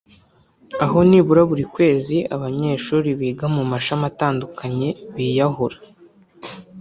[0.83, 5.77] aho nibura buri kwezi abanyeshuri biga mu mashami atandukanye biyahura